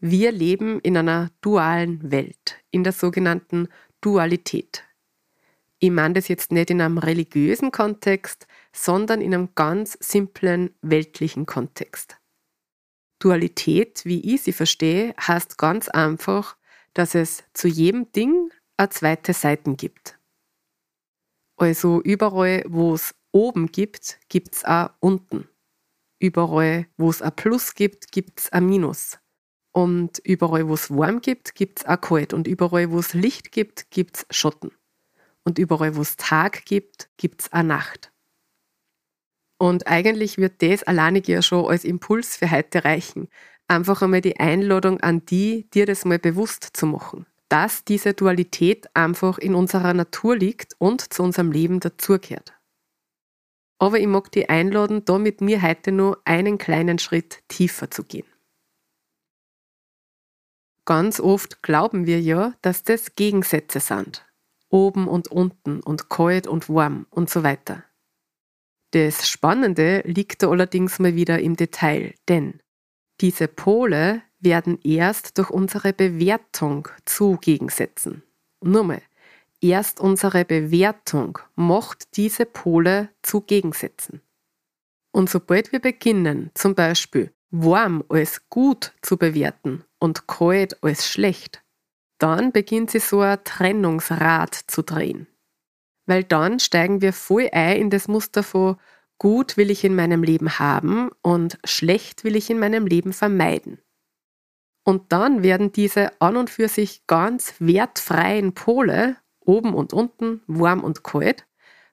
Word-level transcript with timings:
Wir 0.00 0.30
leben 0.30 0.78
in 0.80 0.96
einer 0.96 1.30
dualen 1.40 2.12
Welt, 2.12 2.62
in 2.70 2.84
der 2.84 2.92
sogenannten 2.92 3.68
Dualität. 4.00 4.84
Ich 5.80 5.90
meine 5.90 6.14
das 6.14 6.28
jetzt 6.28 6.52
nicht 6.52 6.70
in 6.70 6.80
einem 6.80 6.98
religiösen 6.98 7.72
Kontext, 7.72 8.46
sondern 8.72 9.20
in 9.20 9.34
einem 9.34 9.48
ganz 9.56 9.98
simplen 10.00 10.70
weltlichen 10.82 11.46
Kontext. 11.46 12.16
Dualität, 13.18 14.04
wie 14.04 14.34
ich 14.34 14.42
sie 14.42 14.52
verstehe, 14.52 15.14
heißt 15.20 15.58
ganz 15.58 15.88
einfach, 15.88 16.56
dass 16.94 17.16
es 17.16 17.42
zu 17.52 17.66
jedem 17.66 18.12
Ding 18.12 18.50
eine 18.76 18.90
zweite 18.90 19.32
Seite 19.32 19.74
gibt. 19.74 20.16
Also 21.56 22.00
überall, 22.02 22.62
wo 22.68 22.94
es 22.94 23.16
oben 23.32 23.72
gibt, 23.72 24.20
gibt 24.28 24.54
es 24.54 24.64
auch 24.64 24.90
unten. 25.00 25.48
Überall, 26.20 26.86
wo 26.96 27.10
es 27.10 27.20
ein 27.20 27.34
Plus 27.34 27.74
gibt, 27.74 28.12
gibt 28.12 28.38
es 28.38 28.52
ein 28.52 28.66
Minus. 28.66 29.18
Und 29.78 30.18
überall, 30.24 30.66
wo 30.66 30.74
es 30.74 30.90
warm 30.90 31.20
gibt, 31.20 31.54
gibt 31.54 31.78
es 31.78 31.86
auch 31.86 32.00
kalt. 32.00 32.34
Und 32.34 32.48
überall, 32.48 32.90
wo 32.90 32.98
es 32.98 33.14
Licht 33.14 33.52
gibt, 33.52 33.92
gibt 33.92 34.16
es 34.16 34.26
Schatten. 34.28 34.72
Und 35.44 35.60
überall, 35.60 35.94
wo 35.94 36.00
es 36.00 36.16
Tag 36.16 36.64
gibt, 36.64 37.08
gibt 37.16 37.42
es 37.42 37.52
auch 37.52 37.62
Nacht. 37.62 38.10
Und 39.56 39.86
eigentlich 39.86 40.36
wird 40.36 40.62
das 40.62 40.82
alleinig 40.82 41.28
ja 41.28 41.42
schon 41.42 41.64
als 41.64 41.84
Impuls 41.84 42.36
für 42.36 42.50
heute 42.50 42.84
reichen. 42.84 43.28
Einfach 43.68 44.02
einmal 44.02 44.20
die 44.20 44.40
Einladung 44.40 44.98
an 44.98 45.24
die, 45.26 45.70
dir 45.70 45.86
das 45.86 46.04
mal 46.04 46.18
bewusst 46.18 46.70
zu 46.72 46.86
machen. 46.86 47.24
Dass 47.48 47.84
diese 47.84 48.14
Dualität 48.14 48.88
einfach 48.94 49.38
in 49.38 49.54
unserer 49.54 49.94
Natur 49.94 50.36
liegt 50.36 50.74
und 50.78 51.12
zu 51.14 51.22
unserem 51.22 51.52
Leben 51.52 51.78
dazugehört. 51.78 52.52
Aber 53.78 54.00
ich 54.00 54.08
mag 54.08 54.32
die 54.32 54.48
einladen, 54.48 55.04
da 55.04 55.18
mit 55.18 55.40
mir 55.40 55.62
heute 55.62 55.92
nur 55.92 56.20
einen 56.24 56.58
kleinen 56.58 56.98
Schritt 56.98 57.44
tiefer 57.46 57.92
zu 57.92 58.02
gehen. 58.02 58.26
Ganz 60.88 61.20
oft 61.20 61.62
glauben 61.62 62.06
wir 62.06 62.18
ja, 62.18 62.54
dass 62.62 62.82
das 62.82 63.14
Gegensätze 63.14 63.78
sind. 63.78 64.24
Oben 64.70 65.06
und 65.06 65.28
unten 65.28 65.80
und 65.80 66.08
kalt 66.08 66.46
und 66.46 66.70
warm 66.70 67.06
und 67.10 67.28
so 67.28 67.42
weiter. 67.42 67.84
Das 68.92 69.28
Spannende 69.28 70.00
liegt 70.06 70.42
da 70.42 70.48
allerdings 70.48 70.98
mal 70.98 71.14
wieder 71.14 71.40
im 71.40 71.56
Detail, 71.56 72.14
denn 72.26 72.62
diese 73.20 73.48
Pole 73.48 74.22
werden 74.40 74.78
erst 74.82 75.36
durch 75.36 75.50
unsere 75.50 75.92
Bewertung 75.92 76.88
zu 77.04 77.36
Gegensätzen. 77.38 78.22
Nur 78.62 78.84
mal, 78.84 79.02
erst 79.60 80.00
unsere 80.00 80.46
Bewertung 80.46 81.38
macht 81.54 82.16
diese 82.16 82.46
Pole 82.46 83.10
zu 83.20 83.42
Gegensätzen. 83.42 84.22
Und 85.12 85.28
sobald 85.28 85.70
wir 85.70 85.80
beginnen, 85.80 86.50
zum 86.54 86.74
Beispiel 86.74 87.30
warm 87.50 88.02
als 88.08 88.48
gut 88.48 88.94
zu 89.02 89.18
bewerten 89.18 89.84
und 89.98 90.26
kalt 90.26 90.82
als 90.82 91.08
schlecht, 91.08 91.62
dann 92.18 92.52
beginnt 92.52 92.90
sich 92.90 93.04
so 93.04 93.20
ein 93.20 93.42
Trennungsrad 93.44 94.54
zu 94.54 94.82
drehen. 94.82 95.26
Weil 96.06 96.24
dann 96.24 96.58
steigen 96.58 97.00
wir 97.00 97.12
voll 97.12 97.48
ein 97.52 97.76
in 97.76 97.90
das 97.90 98.08
Muster 98.08 98.42
von 98.42 98.76
gut 99.18 99.56
will 99.56 99.70
ich 99.70 99.84
in 99.84 99.94
meinem 99.94 100.22
Leben 100.22 100.58
haben 100.58 101.10
und 101.22 101.58
schlecht 101.64 102.24
will 102.24 102.36
ich 102.36 102.50
in 102.50 102.58
meinem 102.58 102.86
Leben 102.86 103.12
vermeiden. 103.12 103.80
Und 104.84 105.12
dann 105.12 105.42
werden 105.42 105.72
diese 105.72 106.18
an 106.20 106.36
und 106.36 106.50
für 106.50 106.68
sich 106.68 107.06
ganz 107.06 107.54
wertfreien 107.58 108.54
Pole, 108.54 109.16
oben 109.40 109.74
und 109.74 109.92
unten, 109.92 110.40
warm 110.46 110.82
und 110.82 111.04
kalt, 111.04 111.46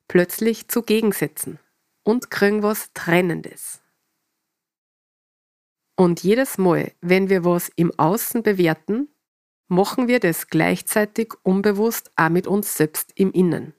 plötzlich 0.07 0.69
zu 0.69 0.81
Gegensätzen 0.81 1.59
und 2.03 2.29
kriegen 2.29 2.63
was 2.63 2.93
Trennendes. 2.93 3.81
Und 5.95 6.23
jedes 6.23 6.57
Mal, 6.57 6.91
wenn 7.01 7.29
wir 7.29 7.45
was 7.45 7.69
im 7.75 7.97
Außen 7.97 8.43
bewerten, 8.43 9.07
machen 9.67 10.07
wir 10.07 10.19
das 10.19 10.47
gleichzeitig 10.47 11.33
unbewusst 11.43 12.11
auch 12.15 12.29
mit 12.29 12.47
uns 12.47 12.77
selbst 12.77 13.11
im 13.15 13.31
Innen. 13.31 13.73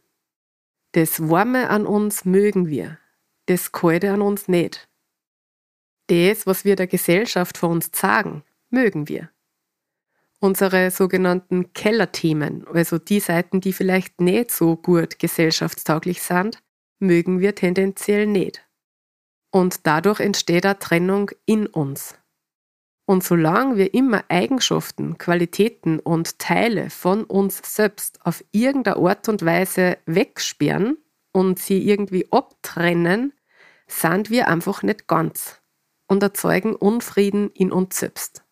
Das 0.93 1.28
Warme 1.28 1.69
an 1.69 1.87
uns 1.87 2.25
mögen 2.25 2.69
wir, 2.69 2.99
das 3.47 3.72
Kalte 3.72 4.12
an 4.12 4.22
uns 4.22 4.49
nicht. 4.49 4.88
Das, 6.06 6.47
was 6.47 6.65
wir 6.65 6.77
der 6.77 6.87
Gesellschaft 6.87 7.59
vor 7.59 7.69
uns 7.69 7.91
sagen, 7.93 8.43
mögen 8.71 9.09
wir. 9.09 9.31
Unsere 10.38 10.91
sogenannten 10.91 11.72
Kellerthemen, 11.72 12.66
also 12.69 12.98
die 12.98 13.21
Seiten, 13.21 13.60
die 13.60 13.72
vielleicht 13.72 14.21
nicht 14.21 14.50
so 14.50 14.77
gut 14.77 15.19
gesellschaftstauglich 15.19 16.22
sind, 16.22 16.62
mögen 16.98 17.41
wir 17.41 17.54
tendenziell 17.54 18.27
nicht. 18.27 18.66
Und 19.56 19.87
dadurch 19.87 20.21
entsteht 20.21 20.67
eine 20.67 20.78
Trennung 20.78 21.31
in 21.47 21.67
uns. 21.67 22.15
Und 23.06 23.25
solange 23.25 23.78
wir 23.78 23.94
immer 23.94 24.22
Eigenschaften, 24.28 25.17
Qualitäten 25.17 25.99
und 25.99 26.39
Teile 26.39 26.91
von 26.91 27.25
uns 27.25 27.62
selbst 27.65 28.21
auf 28.27 28.45
irgendeine 28.53 28.99
Art 28.99 29.31
und 29.31 29.47
Weise 29.47 29.97
wegsperren 30.05 30.99
und 31.33 31.59
sie 31.59 31.89
irgendwie 31.89 32.31
abtrennen, 32.31 33.33
sind 33.87 34.28
wir 34.28 34.49
einfach 34.49 34.83
nicht 34.83 35.06
ganz 35.06 35.62
und 36.06 36.22
erzeugen 36.22 36.77
Unfrieden 36.77 37.49
in 37.53 37.72
uns 37.72 37.99
selbst. 37.99 38.45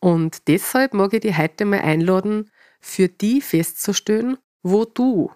Und 0.00 0.48
deshalb 0.48 0.92
mag 0.92 1.14
ich 1.14 1.20
dich 1.20 1.38
heute 1.38 1.64
mal 1.64 1.80
einladen, 1.80 2.50
für 2.78 3.08
die 3.08 3.40
festzustellen, 3.40 4.36
wo 4.62 4.84
du 4.84 5.32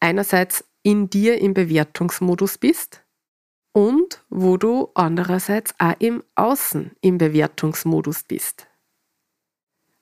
einerseits 0.00 0.66
in 0.82 1.08
dir 1.08 1.40
im 1.40 1.54
Bewertungsmodus 1.54 2.58
bist 2.58 3.01
und 3.72 4.22
wo 4.28 4.56
du 4.56 4.90
andererseits 4.94 5.74
auch 5.78 5.94
im 5.98 6.22
Außen 6.34 6.92
im 7.00 7.18
Bewertungsmodus 7.18 8.24
bist. 8.24 8.66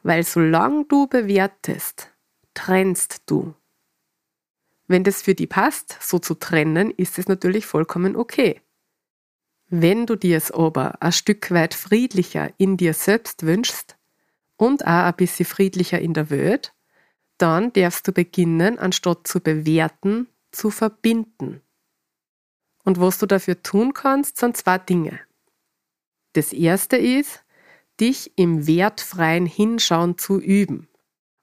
Weil 0.02 0.24
solange 0.24 0.84
du 0.86 1.06
bewertest, 1.06 2.10
trennst 2.54 3.22
du. 3.26 3.54
Wenn 4.86 5.04
das 5.04 5.22
für 5.22 5.34
dich 5.34 5.48
passt, 5.48 5.96
so 6.00 6.18
zu 6.18 6.34
trennen, 6.34 6.90
ist 6.90 7.18
es 7.18 7.28
natürlich 7.28 7.64
vollkommen 7.64 8.16
okay. 8.16 8.60
Wenn 9.68 10.04
du 10.04 10.16
dir 10.16 10.36
es 10.36 10.50
aber 10.50 11.00
ein 11.00 11.12
Stück 11.12 11.52
weit 11.52 11.74
friedlicher 11.74 12.50
in 12.58 12.76
dir 12.76 12.92
selbst 12.92 13.46
wünschst 13.46 13.96
und 14.56 14.84
auch 14.84 15.04
ein 15.04 15.14
bisschen 15.14 15.46
friedlicher 15.46 16.00
in 16.00 16.12
der 16.12 16.28
Welt, 16.28 16.74
dann 17.38 17.72
darfst 17.72 18.08
du 18.08 18.12
beginnen, 18.12 18.80
anstatt 18.80 19.28
zu 19.28 19.40
bewerten, 19.40 20.26
zu 20.50 20.70
verbinden. 20.70 21.62
Und 22.84 23.00
was 23.00 23.18
du 23.18 23.26
dafür 23.26 23.62
tun 23.62 23.92
kannst, 23.92 24.38
sind 24.38 24.56
zwei 24.56 24.78
Dinge. 24.78 25.20
Das 26.32 26.52
erste 26.52 26.96
ist, 26.96 27.44
dich 28.00 28.32
im 28.36 28.66
wertfreien 28.66 29.46
Hinschauen 29.46 30.16
zu 30.16 30.40
üben. 30.40 30.88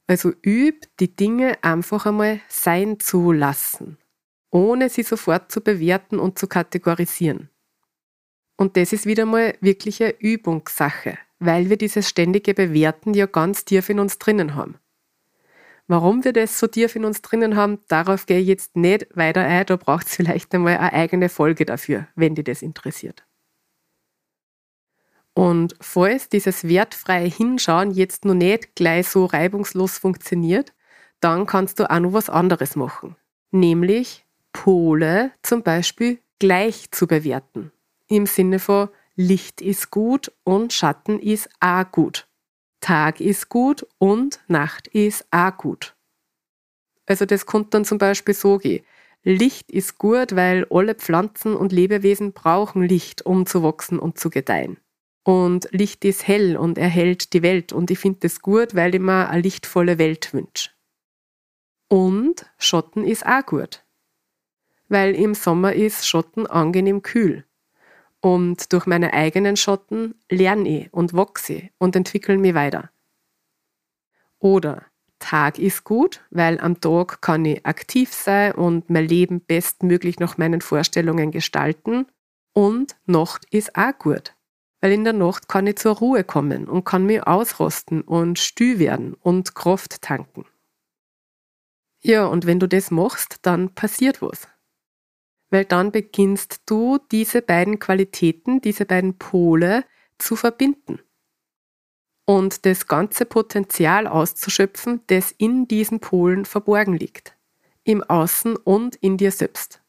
Also 0.08 0.34
üb 0.46 0.86
die 1.00 1.16
Dinge 1.16 1.62
einfach 1.64 2.06
einmal 2.06 2.40
sein 2.48 3.00
zu 3.00 3.32
lassen, 3.32 3.98
ohne 4.50 4.90
sie 4.90 5.04
sofort 5.04 5.52
zu 5.52 5.62
bewerten 5.62 6.18
und 6.18 6.40
zu 6.40 6.48
kategorisieren. 6.48 7.50
Und 8.56 8.78
das 8.78 8.94
ist 8.94 9.06
wieder 9.06 9.26
mal 9.26 9.56
wirkliche 9.62 10.16
Übungssache, 10.20 11.18
weil 11.40 11.70
wir 11.70 11.78
dieses 11.78 12.10
ständige 12.10 12.54
Bewerten 12.54 13.14
ja 13.14 13.28
ganz 13.28 13.66
tief 13.66 13.90
in 13.90 14.00
uns 14.00 14.18
drinnen 14.18 14.56
haben. 14.56 14.80
Warum 15.88 16.26
wir 16.26 16.34
das 16.34 16.60
so 16.60 16.68
tief 16.68 16.96
in 16.98 17.06
uns 17.06 17.22
drinnen 17.22 17.56
haben, 17.56 17.80
darauf 17.88 18.26
gehe 18.26 18.40
ich 18.40 18.48
jetzt 18.48 18.76
nicht 18.76 19.08
weiter 19.16 19.42
ein. 19.42 19.66
Da 19.66 19.78
braucht 19.78 20.08
es 20.08 20.16
vielleicht 20.16 20.54
einmal 20.54 20.78
eine 20.78 20.94
eigene 20.94 21.30
Folge 21.30 21.66
dafür, 21.66 22.08
wenn 22.16 22.36
dich 22.36 22.46
das 22.46 22.62
interessiert. 22.62 23.26
Und 25.34 25.76
falls 25.80 26.30
dieses 26.30 26.68
wertfreie 26.68 27.30
Hinschauen 27.30 27.92
jetzt 27.92 28.26
noch 28.26 28.34
nicht 28.34 28.76
gleich 28.76 29.08
so 29.08 29.26
reibungslos 29.26 29.98
funktioniert, 30.00 30.74
dann 31.20 31.46
kannst 31.46 31.80
du 31.80 31.90
auch 31.90 32.00
noch 32.00 32.14
was 32.14 32.30
anderes 32.30 32.76
machen. 32.76 33.16
Nämlich 33.52 34.26
Pole 34.52 35.32
zum 35.44 35.64
Beispiel 35.64 36.20
gleich 36.40 36.92
zu 36.92 37.08
bewerten. 37.08 37.72
Im 38.08 38.26
Sinne 38.26 38.60
von 38.60 38.90
Licht 39.16 39.62
ist 39.62 39.92
gut 39.92 40.32
und 40.44 40.74
Schatten 40.74 41.20
ist 41.20 41.50
auch 41.60 41.90
gut. 41.92 42.27
Tag 42.80 43.20
ist 43.20 43.50
gut 43.50 43.86
und 43.98 44.40
Nacht 44.48 44.88
ist 44.88 45.26
auch 45.32 45.56
gut. 45.58 45.96
Also 47.06 47.26
das 47.26 47.46
kommt 47.46 47.74
dann 47.74 47.86
zum 47.86 47.98
Beispiel 47.98 48.34
so 48.34 48.58
gehen. 48.58 48.86
Licht 49.24 49.72
ist 49.72 49.98
gut, 49.98 50.36
weil 50.36 50.68
alle 50.70 50.96
Pflanzen 50.96 51.56
und 51.56 51.72
Lebewesen 51.72 52.34
brauchen 52.34 52.84
Licht, 52.84 53.26
um 53.26 53.46
zu 53.46 53.64
wachsen 53.64 54.00
und 54.00 54.20
zu 54.20 54.30
gedeihen. 54.30 54.78
Und 55.24 55.68
Licht 55.72 56.06
ist 56.06 56.28
hell 56.28 56.56
und 56.56 56.78
erhält 56.78 57.34
die 57.34 57.42
Welt. 57.42 57.74
Und 57.74 57.92
ich 57.92 58.00
finde 58.00 58.20
das 58.22 58.42
gut, 58.42 58.76
weil 58.76 58.96
ich 58.96 59.02
mir 59.02 59.28
eine 59.30 59.42
lichtvolle 59.42 59.98
Welt 59.98 60.34
wünsche. 60.34 60.70
Und 61.90 62.46
Schotten 62.58 63.04
ist 63.04 63.26
auch 63.26 63.46
gut. 63.46 63.84
Weil 64.88 65.16
im 65.16 65.34
Sommer 65.34 65.74
ist 65.74 66.08
Schotten 66.08 66.48
angenehm 66.48 67.02
kühl. 67.02 67.47
Und 68.22 68.74
durch 68.74 68.86
meine 68.86 69.14
eigenen 69.14 69.58
Schotten 69.58 70.16
lerne 70.30 70.70
ich 70.70 70.94
und 70.94 71.14
wachse 71.14 71.70
und 71.78 71.96
entwickle 71.96 72.38
mich 72.38 72.56
weiter. 72.56 72.90
Oder 74.40 74.86
Tag 75.20 75.58
ist 75.60 75.84
gut, 75.84 76.22
weil 76.30 76.60
am 76.60 76.80
Tag 76.80 77.22
kann 77.22 77.46
ich 77.46 77.66
aktiv 77.66 78.14
sein 78.14 78.54
und 78.54 78.90
mein 78.90 79.08
Leben 79.08 79.42
bestmöglich 79.42 80.20
nach 80.20 80.38
meinen 80.38 80.62
Vorstellungen 80.62 81.32
gestalten. 81.32 82.06
Und 82.54 82.96
Nacht 83.06 83.46
ist 83.52 83.76
auch 83.76 83.98
gut, 83.98 84.36
weil 84.82 84.92
in 84.92 85.04
der 85.04 85.14
Nacht 85.14 85.48
kann 85.48 85.68
ich 85.68 85.78
zur 85.78 85.98
Ruhe 85.98 86.24
kommen 86.24 86.68
und 86.68 86.86
kann 86.86 87.06
mich 87.06 87.26
ausrosten 87.26 88.02
und 88.02 88.40
stü 88.40 88.80
werden 88.80 89.16
und 89.16 89.56
Kraft 89.56 90.02
tanken. 90.02 90.46
Ja, 92.02 92.26
und 92.26 92.46
wenn 92.46 92.60
du 92.60 92.68
das 92.68 92.92
machst, 92.92 93.40
dann 93.42 93.74
passiert 93.74 94.22
was. 94.22 94.48
Weil 95.50 95.66
dann 95.66 95.92
beginnst 95.92 96.62
du 96.66 97.00
diese 97.12 97.42
beiden 97.42 97.80
Qualitäten, 97.80 98.62
diese 98.62 98.86
beiden 98.86 99.18
Pole 99.18 99.86
zu 100.18 100.36
verbinden 100.36 101.00
und 102.28 102.66
das 102.66 102.88
ganze 102.88 103.26
Potenzial 103.26 104.06
auszuschöpfen, 104.06 105.02
das 105.08 105.32
in 105.32 105.68
diesen 105.68 106.02
Polen 106.02 106.44
verborgen 106.44 106.94
liegt. 106.94 107.36
Im 107.84 108.04
Außen 108.04 108.58
und 108.58 108.98
in 108.98 109.16
dir 109.16 109.32
selbst. 109.32 109.82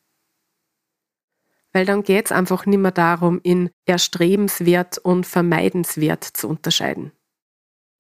Weil 1.73 1.85
dann 1.85 2.05
geht 2.05 2.27
es 2.27 2.33
einfach 2.33 2.65
nicht 2.65 2.79
mehr 2.79 2.93
darum, 2.93 3.41
in 3.43 3.71
erstrebenswert 3.87 4.99
und 4.99 5.27
vermeidenswert 5.27 6.23
zu 6.23 6.49
unterscheiden. 6.49 7.11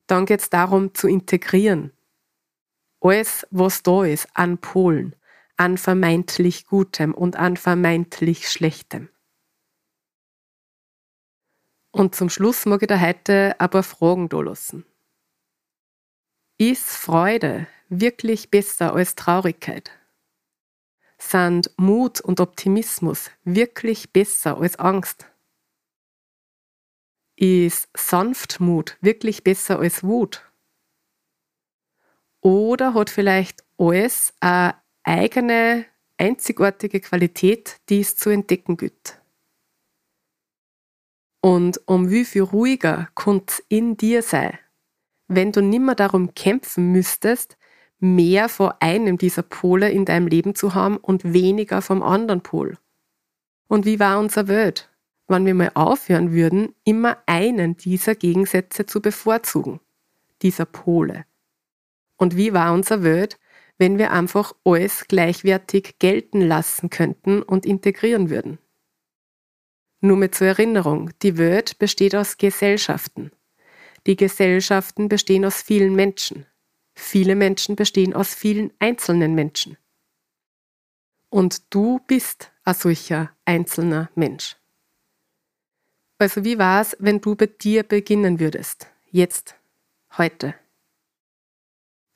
Dann 0.06 0.24
geht 0.24 0.40
es 0.40 0.50
darum, 0.50 0.94
zu 0.94 1.08
integrieren. 1.08 1.92
Alles, 3.00 3.46
was 3.50 3.82
da 3.82 4.04
ist, 4.04 4.28
an 4.34 4.58
Polen, 4.58 5.16
an 5.58 5.76
vermeintlich 5.76 6.66
Gutem 6.66 7.12
und 7.12 7.36
an 7.36 7.56
vermeintlich 7.56 8.48
Schlechtem. 8.48 9.10
Und 11.90 12.14
zum 12.14 12.30
Schluss 12.30 12.64
mag 12.64 12.82
ich 12.82 12.88
dir 12.88 13.00
heute 13.00 13.56
paar 13.58 13.82
Fragen 13.82 14.28
da. 14.28 14.54
Ist 16.58 16.90
Freude 16.96 17.66
wirklich 17.88 18.50
besser 18.50 18.94
als 18.94 19.16
Traurigkeit? 19.16 19.90
Sind 21.18 21.72
Mut 21.76 22.20
und 22.20 22.38
Optimismus 22.38 23.30
wirklich 23.42 24.12
besser 24.12 24.58
als 24.58 24.78
Angst? 24.78 25.26
Ist 27.34 27.88
Sanftmut 27.96 28.96
wirklich 29.00 29.42
besser 29.42 29.80
als 29.80 30.04
Wut? 30.04 30.44
Oder 32.40 32.94
hat 32.94 33.10
vielleicht 33.10 33.64
alles 33.76 34.32
eine 34.40 34.74
eigene, 35.02 35.86
einzigartige 36.16 37.00
Qualität, 37.00 37.80
die 37.88 38.00
es 38.00 38.16
zu 38.16 38.30
entdecken 38.30 38.76
gilt? 38.76 39.20
Und 41.40 41.80
um 41.86 42.10
wie 42.10 42.24
viel 42.24 42.42
ruhiger 42.42 43.08
es 43.46 43.62
in 43.68 43.96
dir 43.96 44.22
sein, 44.22 44.58
wenn 45.28 45.52
du 45.52 45.62
nimmer 45.62 45.94
darum 45.94 46.34
kämpfen 46.34 46.90
müsstest, 46.90 47.56
mehr 48.00 48.48
von 48.48 48.72
einem 48.80 49.18
dieser 49.18 49.42
Pole 49.42 49.90
in 49.90 50.04
deinem 50.04 50.26
Leben 50.26 50.54
zu 50.54 50.74
haben 50.74 50.96
und 50.96 51.32
weniger 51.32 51.82
vom 51.82 52.02
anderen 52.02 52.42
Pol. 52.42 52.78
Und 53.68 53.84
wie 53.84 54.00
war 54.00 54.18
unser 54.18 54.48
Welt, 54.48 54.90
wenn 55.26 55.44
wir 55.44 55.54
mal 55.54 55.70
aufhören 55.74 56.32
würden, 56.32 56.74
immer 56.84 57.18
einen 57.26 57.76
dieser 57.76 58.14
Gegensätze 58.14 58.86
zu 58.86 59.02
bevorzugen, 59.02 59.80
dieser 60.42 60.64
Pole? 60.64 61.24
Und 62.16 62.36
wie 62.36 62.52
war 62.52 62.72
unser 62.72 63.02
Welt, 63.02 63.38
wenn 63.78 63.96
wir 63.96 64.10
einfach 64.12 64.54
alles 64.64 65.06
gleichwertig 65.08 65.98
gelten 65.98 66.40
lassen 66.40 66.90
könnten 66.90 67.42
und 67.42 67.64
integrieren 67.64 68.28
würden? 68.28 68.58
Nur 70.00 70.16
mit 70.16 70.34
zur 70.34 70.48
Erinnerung, 70.48 71.10
die 71.22 71.38
Welt 71.38 71.78
besteht 71.78 72.14
aus 72.14 72.36
Gesellschaften. 72.36 73.32
Die 74.06 74.16
Gesellschaften 74.16 75.08
bestehen 75.08 75.44
aus 75.44 75.62
vielen 75.62 75.94
Menschen. 75.94 76.46
Viele 76.94 77.34
Menschen 77.34 77.76
bestehen 77.76 78.14
aus 78.14 78.34
vielen 78.34 78.72
einzelnen 78.78 79.34
Menschen. 79.34 79.76
Und 81.30 81.62
du 81.74 82.00
bist 82.06 82.52
ein 82.64 82.74
solcher 82.74 83.30
einzelner 83.44 84.10
Mensch. 84.14 84.56
Also 86.18 86.44
wie 86.44 86.58
war 86.58 86.80
es, 86.80 86.96
wenn 86.98 87.20
du 87.20 87.36
bei 87.36 87.46
dir 87.46 87.82
beginnen 87.82 88.40
würdest? 88.40 88.88
Jetzt, 89.10 89.54
heute. 90.16 90.54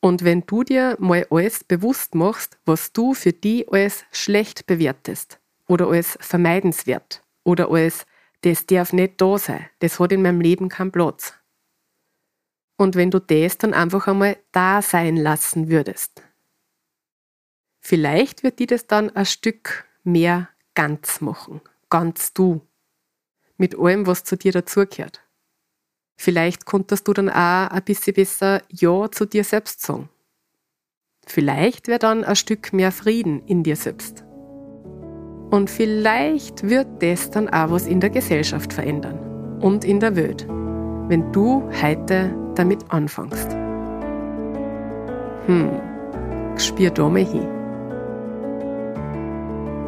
Und 0.04 0.24
wenn 0.24 0.44
du 0.46 0.64
dir 0.64 0.96
mal 0.98 1.26
alles 1.30 1.62
bewusst 1.62 2.14
machst, 2.14 2.58
was 2.64 2.92
du 2.92 3.14
für 3.14 3.32
die 3.32 3.68
als 3.68 4.04
schlecht 4.10 4.66
bewertest 4.66 5.38
oder 5.68 5.86
als 5.88 6.18
vermeidenswert, 6.20 7.22
oder 7.44 7.70
alles, 7.70 8.06
das 8.42 8.66
darf 8.66 8.92
nicht 8.92 9.20
da 9.20 9.38
sein, 9.38 9.68
das 9.78 10.00
hat 10.00 10.12
in 10.12 10.22
meinem 10.22 10.40
Leben 10.40 10.68
keinen 10.68 10.92
Platz. 10.92 11.34
Und 12.76 12.96
wenn 12.96 13.10
du 13.10 13.20
das 13.20 13.58
dann 13.58 13.74
einfach 13.74 14.08
einmal 14.08 14.38
da 14.50 14.82
sein 14.82 15.16
lassen 15.16 15.68
würdest, 15.68 16.22
vielleicht 17.80 18.42
wird 18.42 18.58
dir 18.58 18.66
das 18.66 18.86
dann 18.86 19.10
ein 19.10 19.26
Stück 19.26 19.84
mehr 20.02 20.48
ganz 20.74 21.20
machen, 21.20 21.60
ganz 21.90 22.32
du, 22.32 22.66
mit 23.56 23.78
allem, 23.78 24.06
was 24.06 24.24
zu 24.24 24.36
dir 24.36 24.52
dazugehört. 24.52 25.21
Vielleicht 26.16 26.66
konntest 26.66 27.08
du 27.08 27.12
dann 27.12 27.28
auch 27.28 27.68
ein 27.70 27.82
bisschen 27.84 28.14
besser 28.14 28.62
Ja 28.68 29.10
zu 29.10 29.26
dir 29.26 29.44
selbst 29.44 29.82
sagen. 29.82 30.08
Vielleicht 31.26 31.88
wäre 31.88 31.98
dann 31.98 32.24
ein 32.24 32.36
Stück 32.36 32.72
mehr 32.72 32.92
Frieden 32.92 33.42
in 33.46 33.62
dir 33.62 33.76
selbst. 33.76 34.24
Und 35.50 35.68
vielleicht 35.68 36.68
wird 36.68 37.02
das 37.02 37.30
dann 37.30 37.48
auch 37.48 37.70
was 37.70 37.86
in 37.86 38.00
der 38.00 38.10
Gesellschaft 38.10 38.72
verändern 38.72 39.58
und 39.60 39.84
in 39.84 40.00
der 40.00 40.16
Welt, 40.16 40.46
wenn 40.48 41.30
du 41.32 41.68
heute 41.82 42.34
damit 42.54 42.90
anfängst. 42.90 43.52
Hm, 45.46 45.70
spür 46.56 46.90
da 46.90 47.08
mal 47.08 47.24
hin. 47.24 47.46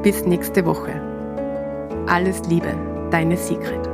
Bis 0.02 0.24
nächste 0.26 0.64
Woche. 0.66 1.00
Alles 2.06 2.42
Liebe, 2.48 2.74
deine 3.10 3.36
Sigrid. 3.36 3.93